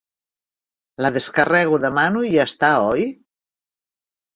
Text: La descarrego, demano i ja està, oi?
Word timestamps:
La 1.07 1.11
descarrego, 1.19 1.81
demano 1.85 2.27
i 2.31 2.35
ja 2.39 2.51
està, 2.51 2.75
oi? 2.91 3.09